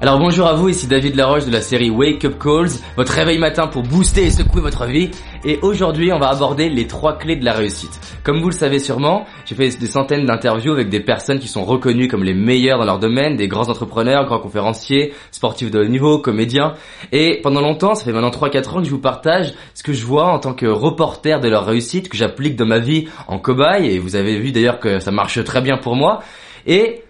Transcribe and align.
Alors 0.00 0.20
bonjour 0.20 0.46
à 0.46 0.54
vous, 0.54 0.68
ici 0.68 0.86
David 0.86 1.16
Laroche 1.16 1.44
de 1.44 1.50
la 1.50 1.60
série 1.60 1.90
Wake 1.90 2.24
Up 2.24 2.38
Calls, 2.40 2.70
votre 2.96 3.10
réveil 3.10 3.38
matin 3.38 3.66
pour 3.66 3.82
booster 3.82 4.26
et 4.26 4.30
secouer 4.30 4.60
votre 4.60 4.86
vie. 4.86 5.10
Et 5.44 5.58
aujourd'hui, 5.60 6.12
on 6.12 6.20
va 6.20 6.28
aborder 6.28 6.68
les 6.68 6.86
trois 6.86 7.18
clés 7.18 7.34
de 7.34 7.44
la 7.44 7.52
réussite. 7.52 7.98
Comme 8.22 8.38
vous 8.38 8.46
le 8.46 8.54
savez 8.54 8.78
sûrement, 8.78 9.26
j'ai 9.44 9.56
fait 9.56 9.76
des 9.76 9.86
centaines 9.88 10.24
d'interviews 10.24 10.70
avec 10.70 10.88
des 10.88 11.00
personnes 11.00 11.40
qui 11.40 11.48
sont 11.48 11.64
reconnues 11.64 12.06
comme 12.06 12.22
les 12.22 12.32
meilleures 12.32 12.78
dans 12.78 12.84
leur 12.84 13.00
domaine, 13.00 13.34
des 13.34 13.48
grands 13.48 13.68
entrepreneurs, 13.68 14.24
grands 14.24 14.38
conférenciers, 14.38 15.14
sportifs 15.32 15.72
de 15.72 15.80
haut 15.80 15.88
niveau, 15.88 16.20
comédiens. 16.20 16.74
Et 17.10 17.40
pendant 17.42 17.60
longtemps, 17.60 17.96
ça 17.96 18.04
fait 18.04 18.12
maintenant 18.12 18.30
3-4 18.30 18.68
ans 18.68 18.78
que 18.78 18.84
je 18.84 18.90
vous 18.90 19.00
partage 19.00 19.52
ce 19.74 19.82
que 19.82 19.92
je 19.92 20.06
vois 20.06 20.26
en 20.26 20.38
tant 20.38 20.54
que 20.54 20.66
reporter 20.66 21.40
de 21.40 21.48
leur 21.48 21.66
réussite, 21.66 22.08
que 22.08 22.16
j'applique 22.16 22.54
dans 22.54 22.66
ma 22.66 22.78
vie 22.78 23.08
en 23.26 23.40
cobaye. 23.40 23.90
Et 23.90 23.98
vous 23.98 24.14
avez 24.14 24.38
vu 24.38 24.52
d'ailleurs 24.52 24.78
que 24.78 25.00
ça 25.00 25.10
marche 25.10 25.42
très 25.42 25.60
bien 25.60 25.76
pour 25.76 25.96
moi. 25.96 26.20
Et 26.68 27.02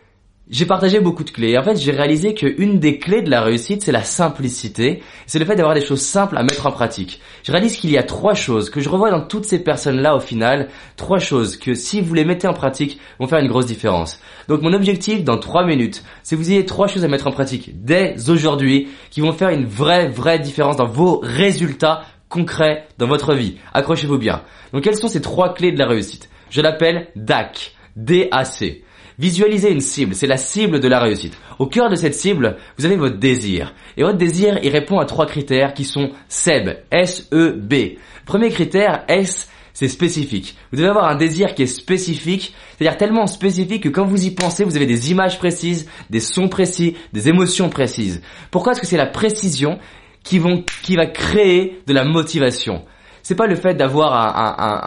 j'ai 0.51 0.67
partagé 0.67 1.01
beaucoup 1.01 1.25
de 1.25 1.31
clés. 1.31 1.59
En 1.59 1.63
fait, 1.63 1.77
j'ai 1.77 1.93
réalisé 1.93 2.33
qu'une 2.33 2.79
des 2.79 2.99
clés 2.99 3.23
de 3.23 3.31
la 3.31 3.43
réussite, 3.43 3.83
c'est 3.83 3.93
la 3.93 4.03
simplicité. 4.03 5.03
C'est 5.27 5.39
le 5.39 5.45
fait 5.45 5.57
d'avoir 5.57 5.75
des 5.75 5.85
choses 5.85 6.01
simples 6.01 6.39
à 6.39 6.43
mettre 6.43 6.67
en 6.67 6.73
pratique. 6.73 7.21
Je 7.43 7.53
réalise 7.53 7.77
qu'il 7.77 7.91
y 7.91 7.99
a 7.99 8.03
trois 8.03 8.35
choses 8.35 8.71
que 8.71 8.81
je 8.81 8.89
revois 8.89 9.11
dans 9.11 9.21
toutes 9.21 9.45
ces 9.45 9.59
personnes-là 9.59 10.17
au 10.17 10.21
final. 10.21 10.69
Trois 10.97 11.19
choses 11.19 11.57
que 11.57 11.75
si 11.75 12.01
vous 12.01 12.15
les 12.15 12.25
mettez 12.25 12.49
en 12.49 12.55
pratique, 12.55 12.99
vont 13.19 13.27
faire 13.27 13.41
une 13.41 13.49
grosse 13.49 13.67
différence. 13.67 14.21
Donc 14.49 14.63
mon 14.63 14.73
objectif 14.73 15.23
dans 15.23 15.39
trois 15.39 15.67
minutes, 15.67 16.03
c'est 16.23 16.37
que 16.37 16.41
vous 16.41 16.51
ayez 16.51 16.65
trois 16.65 16.87
choses 16.87 17.05
à 17.05 17.09
mettre 17.09 17.27
en 17.27 17.33
pratique 17.33 17.85
dès 17.85 18.31
aujourd'hui 18.31 18.89
qui 19.11 19.21
vont 19.21 19.33
faire 19.33 19.51
une 19.51 19.67
vraie, 19.67 20.09
vraie 20.09 20.39
différence 20.39 20.77
dans 20.77 20.87
vos 20.87 21.21
résultats 21.23 22.05
concrets 22.31 22.87
dans 22.97 23.07
votre 23.07 23.35
vie. 23.35 23.57
Accrochez-vous 23.75 24.19
bien. 24.19 24.43
Donc 24.73 24.83
quelles 24.83 24.97
sont 24.97 25.09
ces 25.09 25.21
trois 25.21 25.53
clés 25.53 25.73
de 25.73 25.79
la 25.79 25.87
réussite? 25.87 26.31
Je 26.51 26.63
l'appelle 26.63 27.09
DAC. 27.17 27.75
D-A-C. 27.97 28.85
Visualisez 29.19 29.73
une 29.73 29.81
cible, 29.81 30.15
c'est 30.15 30.29
la 30.29 30.37
cible 30.37 30.79
de 30.79 30.87
la 30.87 31.01
réussite. 31.01 31.37
Au 31.59 31.67
cœur 31.67 31.91
de 31.91 31.97
cette 31.97 32.15
cible, 32.15 32.57
vous 32.79 32.85
avez 32.85 32.95
votre 32.95 33.19
désir. 33.19 33.75
Et 33.97 34.05
votre 34.05 34.17
désir, 34.17 34.61
il 34.63 34.71
répond 34.71 35.01
à 35.01 35.07
trois 35.07 35.27
critères 35.27 35.75
qui 35.75 35.85
sont 35.85 36.13
SEB, 36.29 36.77
S-E-B. 36.93 37.99
Premier 38.27 38.51
critère, 38.51 39.05
S, 39.09 39.49
c'est 39.73 39.89
spécifique. 39.89 40.57
Vous 40.71 40.79
devez 40.79 40.89
avoir 40.89 41.09
un 41.09 41.17
désir 41.17 41.55
qui 41.55 41.63
est 41.63 41.67
spécifique, 41.67 42.55
c'est-à-dire 42.77 42.97
tellement 42.97 43.27
spécifique 43.27 43.83
que 43.83 43.89
quand 43.89 44.07
vous 44.07 44.25
y 44.25 44.31
pensez, 44.31 44.63
vous 44.63 44.77
avez 44.77 44.87
des 44.87 45.11
images 45.11 45.39
précises, 45.39 45.89
des 46.11 46.21
sons 46.21 46.49
précis, 46.49 46.97
des 47.13 47.29
émotions 47.29 47.71
précises. 47.71 48.23
Pourquoi 48.53 48.73
est-ce 48.73 48.81
que 48.81 48.87
c'est 48.87 48.97
la 48.97 49.07
précision 49.07 49.81
qui, 50.23 50.39
va 50.39 51.07
créer 51.07 51.81
de 51.89 51.93
la 51.93 52.05
motivation? 52.05 52.85
C'est 53.29 53.35
pas 53.35 53.47
le 53.47 53.57
fait 53.57 53.75
d'avoir 53.75 54.15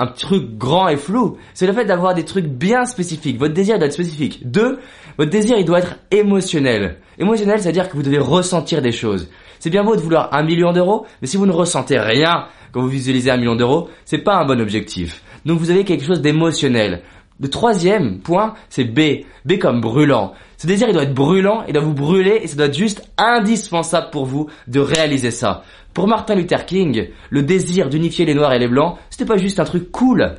un, 0.02 0.08
truc 0.08 0.58
grand 0.58 0.88
et 0.88 0.98
flou, 0.98 1.38
c'est 1.54 1.68
le 1.68 1.74
fait 1.74 1.86
d'avoir 1.86 2.16
des 2.16 2.26
trucs 2.26 2.48
bien 2.48 2.86
spécifiques. 2.86 3.38
Votre 3.38 3.54
désir 3.54 3.78
doit 3.78 3.86
être 3.86 3.94
spécifique. 3.94 4.50
Deux, 4.50 4.80
votre 5.20 5.30
désir 5.30 5.60
il 5.60 5.64
doit 5.64 5.78
être 5.78 5.98
émotionnel. 6.10 6.98
Émotionnel, 7.20 7.62
c'est-à-dire 7.62 7.88
que 7.88 7.96
vous 7.96 8.02
devez 8.02 8.18
ressentir 8.18 8.82
des 8.82 8.92
choses. 8.92 9.30
C'est 9.60 9.70
bien 9.70 9.84
beau 9.84 9.96
de 9.96 10.02
vouloir 10.02 10.34
un 10.34 10.42
million 10.42 10.74
d'euros, 10.74 11.06
mais 11.22 11.28
si 11.28 11.38
vous 11.38 11.46
ne 11.46 11.52
ressentez 11.52 12.00
rien 12.00 12.48
quand 12.72 12.82
vous 12.82 12.88
visualisez 12.88 13.30
un 13.30 13.38
million 13.38 13.56
d'euros, 13.56 13.90
c'est 14.06 14.24
pas 14.24 14.38
un 14.38 14.46
bon 14.48 14.60
objectif. 14.60 15.22
Donc 15.46 15.60
vous 15.60 15.70
avez 15.70 15.84
quelque 15.84 16.04
chose 16.04 16.22
d'émotionnel. 16.22 17.04
Le 17.42 17.50
troisième 17.50 18.20
point, 18.20 18.54
c'est 18.70 18.84
B. 18.84 19.26
B 19.46 19.58
comme 19.58 19.82
brûlant. 19.82 20.34
Ce 20.58 20.68
désir, 20.68 20.88
il 20.88 20.94
doit 20.94 21.04
être 21.04 21.14
brûlant, 21.14 21.64
il 21.68 21.74
doit 21.74 21.82
vous 21.82 21.96
brûler 21.96 22.40
et 22.44 22.48
ça 22.48 22.56
doit 22.56 22.68
être 22.68 22.78
juste 22.78 23.10
indispensable 23.18 24.12
pour 24.12 24.26
vous 24.26 24.48
de 24.68 24.80
réaliser 24.80 25.32
ça. 25.32 25.64
Pour 25.94 26.08
Martin 26.08 26.36
Luther 26.36 26.66
King, 26.66 27.10
le 27.32 27.42
désir 27.42 27.90
d'unifier 27.90 28.26
les 28.26 28.36
noirs 28.36 28.54
et 28.54 28.60
les 28.60 28.68
blancs, 28.68 28.98
c'était 29.10 29.26
pas 29.26 29.38
juste 29.38 29.60
un 29.60 29.64
truc 29.64 29.92
cool. 29.92 30.36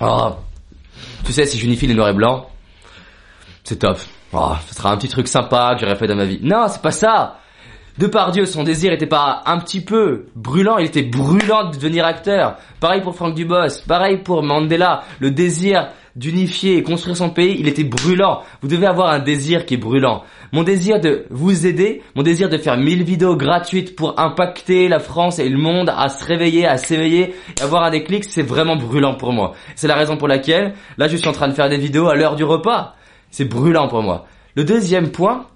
Oh, 0.00 0.30
tu 1.24 1.32
sais, 1.32 1.44
si 1.44 1.58
j'unifie 1.58 1.86
les 1.86 1.94
noirs 1.94 2.08
et 2.08 2.14
blancs, 2.14 2.46
c'est 3.62 3.80
top. 3.80 3.98
Oh, 4.32 4.52
ce 4.66 4.74
sera 4.74 4.92
un 4.92 4.96
petit 4.96 5.08
truc 5.08 5.28
sympa 5.28 5.74
que 5.74 5.82
j'aurais 5.82 5.96
fait 5.96 6.06
dans 6.06 6.16
ma 6.16 6.24
vie. 6.24 6.40
Non, 6.42 6.66
c'est 6.68 6.82
pas 6.82 6.90
ça. 6.90 7.38
De 7.98 8.08
par 8.08 8.32
Dieu, 8.32 8.44
son 8.44 8.64
désir 8.64 8.92
était 8.92 9.06
pas 9.06 9.42
un 9.46 9.58
petit 9.58 9.80
peu 9.80 10.26
brûlant, 10.34 10.78
il 10.78 10.86
était 10.86 11.02
brûlant 11.02 11.70
de 11.70 11.76
devenir 11.76 12.04
acteur. 12.04 12.56
Pareil 12.80 13.02
pour 13.02 13.14
Franck 13.14 13.36
Dubos, 13.36 13.82
pareil 13.86 14.18
pour 14.18 14.42
Mandela. 14.42 15.04
Le 15.20 15.30
désir 15.30 15.90
d'unifier 16.16 16.76
et 16.76 16.82
construire 16.82 17.16
son 17.16 17.30
pays, 17.30 17.56
il 17.58 17.66
était 17.66 17.84
brûlant. 17.84 18.42
Vous 18.62 18.68
devez 18.68 18.86
avoir 18.86 19.08
un 19.08 19.18
désir 19.18 19.66
qui 19.66 19.74
est 19.74 19.78
brûlant. 19.78 20.22
Mon 20.52 20.62
désir 20.62 21.00
de 21.00 21.26
vous 21.30 21.66
aider, 21.66 22.02
mon 22.14 22.22
désir 22.22 22.48
de 22.48 22.56
faire 22.56 22.76
1000 22.76 23.02
vidéos 23.02 23.36
gratuites 23.36 23.96
pour 23.96 24.20
impacter 24.20 24.88
la 24.88 25.00
France 25.00 25.38
et 25.38 25.48
le 25.48 25.58
monde 25.58 25.90
à 25.94 26.08
se 26.08 26.24
réveiller, 26.24 26.66
à 26.66 26.76
s'éveiller 26.76 27.34
et 27.58 27.62
avoir 27.62 27.82
un 27.82 27.90
déclic, 27.90 28.24
c'est 28.24 28.42
vraiment 28.42 28.76
brûlant 28.76 29.14
pour 29.14 29.32
moi. 29.32 29.54
C'est 29.74 29.88
la 29.88 29.96
raison 29.96 30.16
pour 30.16 30.28
laquelle, 30.28 30.74
là, 30.98 31.08
je 31.08 31.16
suis 31.16 31.28
en 31.28 31.32
train 31.32 31.48
de 31.48 31.54
faire 31.54 31.68
des 31.68 31.78
vidéos 31.78 32.08
à 32.08 32.14
l'heure 32.14 32.36
du 32.36 32.44
repas. 32.44 32.94
C'est 33.30 33.46
brûlant 33.46 33.88
pour 33.88 34.02
moi. 34.02 34.26
Le 34.54 34.62
deuxième 34.62 35.10
point, 35.10 35.46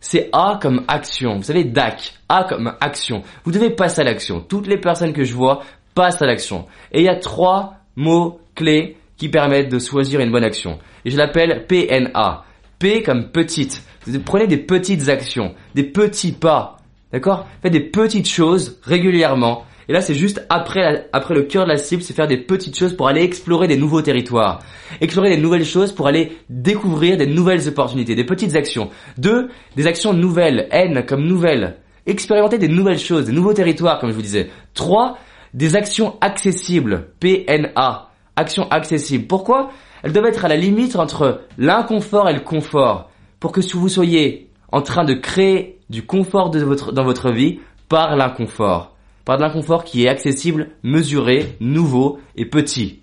c'est 0.00 0.30
A 0.32 0.58
comme 0.60 0.84
action. 0.88 1.36
Vous 1.36 1.42
savez, 1.42 1.64
DAC. 1.64 2.14
A 2.28 2.44
comme 2.44 2.72
action. 2.80 3.22
Vous 3.44 3.52
devez 3.52 3.70
passer 3.70 4.00
à 4.00 4.04
l'action. 4.04 4.40
Toutes 4.40 4.66
les 4.66 4.78
personnes 4.78 5.12
que 5.12 5.24
je 5.24 5.34
vois 5.34 5.62
passent 5.94 6.22
à 6.22 6.26
l'action. 6.26 6.66
Et 6.92 7.00
il 7.00 7.04
y 7.04 7.08
a 7.08 7.16
trois 7.16 7.74
mots 7.96 8.40
clés 8.54 8.96
qui 9.16 9.28
permettent 9.28 9.70
de 9.70 9.78
choisir 9.78 10.20
une 10.20 10.30
bonne 10.30 10.44
action. 10.44 10.78
Et 11.04 11.10
je 11.10 11.16
l'appelle 11.16 11.66
PNA. 11.66 12.44
P 12.78 13.02
comme 13.02 13.30
petite. 13.30 13.82
Prenez 14.24 14.46
des 14.46 14.58
petites 14.58 15.08
actions, 15.08 15.54
des 15.74 15.84
petits 15.84 16.32
pas. 16.32 16.76
D'accord? 17.12 17.46
Faites 17.62 17.72
des 17.72 17.80
petites 17.80 18.28
choses 18.28 18.78
régulièrement. 18.82 19.64
Et 19.88 19.92
là, 19.92 20.00
c'est 20.00 20.14
juste 20.14 20.44
après, 20.48 21.08
après 21.12 21.34
le 21.34 21.42
cœur 21.42 21.64
de 21.64 21.70
la 21.70 21.76
cible, 21.76 22.02
c'est 22.02 22.14
faire 22.14 22.26
des 22.26 22.38
petites 22.38 22.76
choses 22.76 22.96
pour 22.96 23.06
aller 23.06 23.22
explorer 23.22 23.68
des 23.68 23.76
nouveaux 23.76 24.02
territoires. 24.02 24.60
Explorer 25.00 25.30
des 25.30 25.40
nouvelles 25.40 25.64
choses 25.64 25.92
pour 25.92 26.08
aller 26.08 26.36
découvrir 26.50 27.16
des 27.16 27.26
nouvelles 27.26 27.68
opportunités, 27.68 28.16
des 28.16 28.24
petites 28.24 28.56
actions. 28.56 28.90
Deux, 29.16 29.48
des 29.76 29.86
actions 29.86 30.12
nouvelles. 30.12 30.66
N 30.72 31.04
comme 31.06 31.24
nouvelles. 31.24 31.76
Expérimenter 32.04 32.58
des 32.58 32.68
nouvelles 32.68 32.98
choses, 32.98 33.26
des 33.26 33.32
nouveaux 33.32 33.54
territoires, 33.54 34.00
comme 34.00 34.10
je 34.10 34.16
vous 34.16 34.22
disais. 34.22 34.50
Trois, 34.74 35.18
des 35.54 35.76
actions 35.76 36.16
accessibles. 36.20 37.08
PNA. 37.20 38.10
Actions 38.36 38.68
accessibles. 38.70 39.26
Pourquoi? 39.26 39.70
Elles 40.02 40.12
doivent 40.12 40.26
être 40.26 40.44
à 40.44 40.48
la 40.48 40.56
limite 40.56 40.96
entre 40.96 41.40
l'inconfort 41.58 42.28
et 42.28 42.34
le 42.34 42.40
confort. 42.40 43.10
Pour 43.40 43.52
que 43.52 43.60
vous 43.74 43.88
soyez 43.88 44.50
en 44.70 44.82
train 44.82 45.04
de 45.04 45.14
créer 45.14 45.78
du 45.88 46.04
confort 46.04 46.50
dans 46.50 47.04
votre 47.04 47.30
vie 47.32 47.60
par 47.88 48.14
l'inconfort. 48.16 48.94
Par 49.24 49.38
de 49.38 49.42
l'inconfort 49.42 49.84
qui 49.84 50.04
est 50.04 50.08
accessible, 50.08 50.70
mesuré, 50.82 51.56
nouveau 51.60 52.18
et 52.36 52.44
petit. 52.44 53.00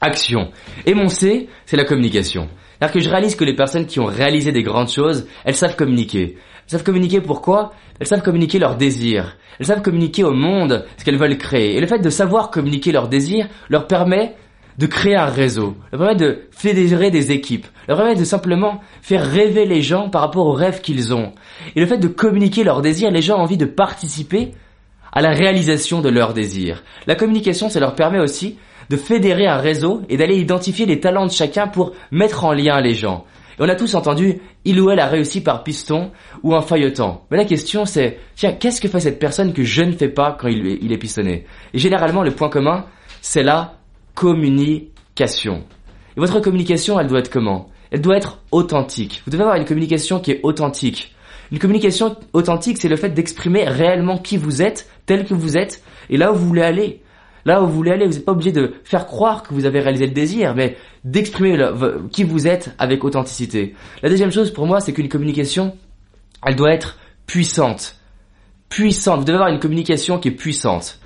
Action. 0.00 0.50
Et 0.86 0.94
mon 0.94 1.08
C, 1.08 1.48
c'est 1.66 1.76
la 1.76 1.84
communication. 1.84 2.48
C'est-à-dire 2.78 2.94
que 2.94 3.00
je 3.00 3.10
réalise 3.10 3.34
que 3.34 3.44
les 3.44 3.54
personnes 3.54 3.86
qui 3.86 4.00
ont 4.00 4.06
réalisé 4.06 4.52
des 4.52 4.62
grandes 4.62 4.88
choses, 4.88 5.26
elles 5.44 5.56
savent 5.56 5.76
communiquer. 5.76 6.36
Elles 6.36 6.70
savent 6.70 6.84
communiquer 6.84 7.20
pourquoi? 7.20 7.72
Elles 7.98 8.06
savent 8.06 8.22
communiquer 8.22 8.58
leurs 8.58 8.76
désirs. 8.76 9.36
Elles 9.58 9.66
savent 9.66 9.82
communiquer 9.82 10.24
au 10.24 10.32
monde 10.32 10.86
ce 10.96 11.04
qu'elles 11.04 11.18
veulent 11.18 11.36
créer. 11.36 11.76
Et 11.76 11.80
le 11.80 11.86
fait 11.86 11.98
de 11.98 12.10
savoir 12.10 12.50
communiquer 12.50 12.92
leurs 12.92 13.08
désirs 13.08 13.48
leur 13.68 13.86
permet 13.86 14.36
de 14.80 14.86
créer 14.86 15.14
un 15.14 15.26
réseau, 15.26 15.76
leur 15.92 16.00
permet 16.00 16.16
de 16.16 16.38
fédérer 16.50 17.10
des 17.10 17.32
équipes, 17.32 17.66
leur 17.86 17.98
permet 17.98 18.14
de 18.14 18.24
simplement 18.24 18.80
faire 19.02 19.22
rêver 19.22 19.66
les 19.66 19.82
gens 19.82 20.08
par 20.08 20.22
rapport 20.22 20.46
aux 20.46 20.54
rêves 20.54 20.80
qu'ils 20.80 21.12
ont. 21.12 21.32
Et 21.76 21.80
le 21.80 21.86
fait 21.86 21.98
de 21.98 22.08
communiquer 22.08 22.64
leurs 22.64 22.80
désirs, 22.80 23.10
les 23.10 23.20
gens 23.20 23.36
ont 23.36 23.42
envie 23.42 23.58
de 23.58 23.66
participer 23.66 24.52
à 25.12 25.20
la 25.20 25.32
réalisation 25.32 26.00
de 26.00 26.08
leurs 26.08 26.32
désirs. 26.32 26.82
La 27.06 27.14
communication, 27.14 27.68
ça 27.68 27.78
leur 27.78 27.94
permet 27.94 28.20
aussi 28.20 28.56
de 28.88 28.96
fédérer 28.96 29.46
un 29.46 29.58
réseau 29.58 30.00
et 30.08 30.16
d'aller 30.16 30.38
identifier 30.38 30.86
les 30.86 30.98
talents 30.98 31.26
de 31.26 31.30
chacun 31.30 31.68
pour 31.68 31.92
mettre 32.10 32.44
en 32.44 32.54
lien 32.54 32.80
les 32.80 32.94
gens. 32.94 33.26
Et 33.58 33.62
on 33.62 33.68
a 33.68 33.74
tous 33.74 33.94
entendu, 33.94 34.40
il 34.64 34.80
ou 34.80 34.90
elle 34.90 35.00
a 35.00 35.08
réussi 35.08 35.42
par 35.42 35.62
piston 35.62 36.10
ou 36.42 36.54
en 36.54 36.62
feuilleton. 36.62 37.20
Mais 37.30 37.36
la 37.36 37.44
question 37.44 37.84
c'est, 37.84 38.18
tiens, 38.34 38.52
qu'est-ce 38.52 38.80
que 38.80 38.88
fait 38.88 39.00
cette 39.00 39.18
personne 39.18 39.52
que 39.52 39.62
je 39.62 39.82
ne 39.82 39.92
fais 39.92 40.08
pas 40.08 40.38
quand 40.40 40.48
il, 40.48 40.90
est 40.90 40.98
pistonné? 40.98 41.44
Et 41.74 41.78
généralement, 41.78 42.22
le 42.22 42.30
point 42.30 42.48
commun, 42.48 42.86
c'est 43.20 43.42
la 43.42 43.74
communication. 44.20 45.64
Et 46.14 46.20
votre 46.20 46.40
communication, 46.40 47.00
elle 47.00 47.06
doit 47.06 47.20
être 47.20 47.30
comment? 47.30 47.70
Elle 47.90 48.02
doit 48.02 48.18
être 48.18 48.42
authentique. 48.52 49.22
Vous 49.24 49.32
devez 49.32 49.44
avoir 49.44 49.56
une 49.56 49.64
communication 49.64 50.20
qui 50.20 50.32
est 50.32 50.40
authentique. 50.42 51.14
Une 51.50 51.58
communication 51.58 52.16
authentique, 52.34 52.76
c'est 52.76 52.90
le 52.90 52.96
fait 52.96 53.08
d'exprimer 53.08 53.64
réellement 53.64 54.18
qui 54.18 54.36
vous 54.36 54.60
êtes, 54.60 54.90
tel 55.06 55.24
que 55.24 55.32
vous 55.32 55.56
êtes, 55.56 55.82
et 56.10 56.18
là 56.18 56.32
où 56.32 56.34
vous 56.34 56.46
voulez 56.46 56.60
aller. 56.60 57.00
Là 57.46 57.62
où 57.62 57.66
vous 57.66 57.72
voulez 57.72 57.92
aller, 57.92 58.04
vous 58.04 58.12
n'êtes 58.12 58.26
pas 58.26 58.32
obligé 58.32 58.52
de 58.52 58.74
faire 58.84 59.06
croire 59.06 59.42
que 59.42 59.54
vous 59.54 59.64
avez 59.64 59.80
réalisé 59.80 60.06
le 60.06 60.12
désir, 60.12 60.54
mais 60.54 60.76
d'exprimer 61.02 61.56
qui 62.12 62.22
vous 62.22 62.46
êtes 62.46 62.74
avec 62.78 63.02
authenticité. 63.04 63.74
La 64.02 64.10
deuxième 64.10 64.30
chose 64.30 64.52
pour 64.52 64.66
moi, 64.66 64.80
c'est 64.80 64.92
qu'une 64.92 65.08
communication, 65.08 65.74
elle 66.44 66.56
doit 66.56 66.74
être 66.74 66.98
puissante. 67.24 67.96
Puissante. 68.68 69.20
Vous 69.20 69.24
devez 69.24 69.36
avoir 69.36 69.50
une 69.50 69.60
communication 69.60 70.18
qui 70.18 70.28
est 70.28 70.32
puissante 70.32 70.99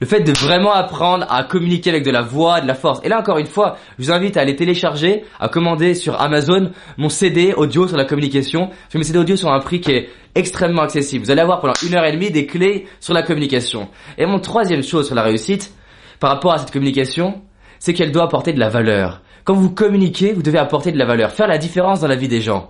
le 0.00 0.06
fait 0.06 0.20
de 0.20 0.32
vraiment 0.32 0.72
apprendre 0.72 1.26
à 1.28 1.44
communiquer 1.44 1.90
avec 1.90 2.04
de 2.04 2.10
la 2.10 2.22
voix, 2.22 2.60
de 2.60 2.66
la 2.66 2.74
force. 2.74 3.00
Et 3.04 3.08
là 3.08 3.20
encore 3.20 3.38
une 3.38 3.46
fois, 3.46 3.76
je 3.98 4.04
vous 4.04 4.10
invite 4.10 4.36
à 4.36 4.40
aller 4.40 4.56
télécharger, 4.56 5.24
à 5.38 5.48
commander 5.48 5.94
sur 5.94 6.20
Amazon 6.20 6.72
mon 6.96 7.10
CD 7.10 7.52
audio 7.54 7.86
sur 7.86 7.98
la 7.98 8.06
communication. 8.06 8.70
Que 8.90 8.96
mes 8.96 9.04
CD 9.04 9.18
audio 9.18 9.36
à 9.46 9.52
un 9.52 9.60
prix 9.60 9.80
qui 9.80 9.92
est 9.92 10.08
extrêmement 10.34 10.82
accessible. 10.82 11.24
Vous 11.24 11.30
allez 11.30 11.42
avoir 11.42 11.60
pendant 11.60 11.74
une 11.86 11.94
heure 11.94 12.04
et 12.04 12.12
demie 12.12 12.30
des 12.30 12.46
clés 12.46 12.86
sur 12.98 13.12
la 13.12 13.22
communication. 13.22 13.88
Et 14.16 14.24
mon 14.24 14.40
troisième 14.40 14.82
chose 14.82 15.06
sur 15.06 15.14
la 15.14 15.22
réussite, 15.22 15.74
par 16.18 16.30
rapport 16.30 16.52
à 16.52 16.58
cette 16.58 16.70
communication, 16.70 17.42
c'est 17.78 17.92
qu'elle 17.92 18.12
doit 18.12 18.24
apporter 18.24 18.52
de 18.52 18.60
la 18.60 18.68
valeur. 18.68 19.20
Quand 19.44 19.54
vous 19.54 19.70
communiquez, 19.70 20.32
vous 20.32 20.42
devez 20.42 20.58
apporter 20.58 20.92
de 20.92 20.98
la 20.98 21.06
valeur, 21.06 21.32
faire 21.32 21.48
la 21.48 21.58
différence 21.58 22.00
dans 22.00 22.08
la 22.08 22.16
vie 22.16 22.28
des 22.28 22.40
gens. 22.40 22.68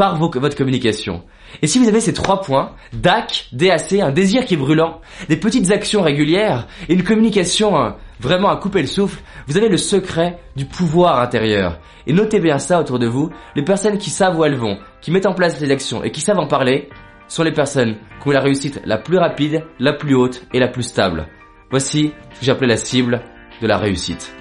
Par 0.00 0.16
votre 0.16 0.56
communication. 0.56 1.24
Et 1.60 1.66
si 1.66 1.78
vous 1.78 1.86
avez 1.86 2.00
ces 2.00 2.14
trois 2.14 2.40
points, 2.40 2.72
DAC, 2.94 3.48
DAC, 3.52 3.92
un 4.00 4.10
désir 4.10 4.46
qui 4.46 4.54
est 4.54 4.56
brûlant, 4.56 5.02
des 5.28 5.36
petites 5.36 5.70
actions 5.70 6.00
régulières 6.00 6.66
et 6.88 6.94
une 6.94 7.04
communication 7.04 7.78
hein, 7.78 7.96
vraiment 8.18 8.48
à 8.48 8.56
couper 8.56 8.80
le 8.80 8.86
souffle, 8.86 9.20
vous 9.46 9.58
avez 9.58 9.68
le 9.68 9.76
secret 9.76 10.38
du 10.56 10.64
pouvoir 10.64 11.20
intérieur. 11.20 11.80
Et 12.06 12.14
notez 12.14 12.40
bien 12.40 12.56
ça 12.56 12.80
autour 12.80 12.98
de 12.98 13.06
vous, 13.06 13.28
les 13.54 13.62
personnes 13.62 13.98
qui 13.98 14.08
savent 14.08 14.38
où 14.38 14.44
elles 14.46 14.56
vont, 14.56 14.78
qui 15.02 15.10
mettent 15.10 15.26
en 15.26 15.34
place 15.34 15.60
les 15.60 15.70
actions 15.70 16.02
et 16.02 16.10
qui 16.10 16.22
savent 16.22 16.38
en 16.38 16.46
parler, 16.46 16.88
sont 17.28 17.42
les 17.42 17.52
personnes 17.52 17.96
qui 18.22 18.28
ont 18.28 18.32
la 18.32 18.40
réussite 18.40 18.80
la 18.86 18.96
plus 18.96 19.18
rapide, 19.18 19.64
la 19.78 19.92
plus 19.92 20.14
haute 20.14 20.46
et 20.54 20.60
la 20.60 20.68
plus 20.68 20.84
stable. 20.84 21.28
Voici 21.68 22.14
ce 22.32 22.40
que 22.40 22.46
j'appelais 22.46 22.68
la 22.68 22.78
cible 22.78 23.20
de 23.60 23.66
la 23.66 23.76
réussite. 23.76 24.34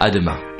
À 0.00 0.10
demain. 0.10 0.57